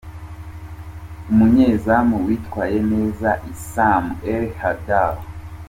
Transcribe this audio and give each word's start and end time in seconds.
Umunyezamu 1.31 2.15
witwaye 2.25 2.79
neza: 2.91 3.29
Issam 3.53 4.03
El 4.33 4.43
Hadary. 4.59 5.21